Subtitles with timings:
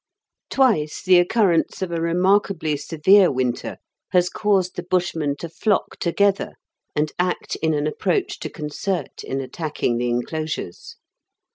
[0.49, 3.77] Twice the occurrence of a remarkably severe winter
[4.09, 6.53] has caused the Bushmen to flock together
[6.95, 10.95] and act in an approach to concert in attacking the enclosures.